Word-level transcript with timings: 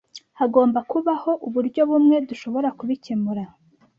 Hagomba 0.39 0.79
kubaho 0.91 1.31
uburyo 1.47 1.81
bumwe 1.89 2.15
dushobora 2.29 2.69
kubikemura. 2.79 3.43